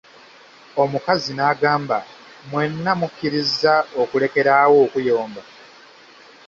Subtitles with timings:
[0.83, 1.99] Omukazi n'agamba,
[2.49, 5.41] mwena mukiliza okulekela awo okuyomba?